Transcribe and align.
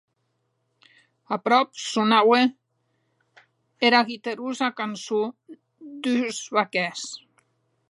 Aprop 1.35 1.75
sonaue 1.89 2.39
era 3.91 4.01
guiterosa 4.09 4.73
cançon 4.81 5.31
d’uns 6.07 6.43
barquèrs. 6.59 7.05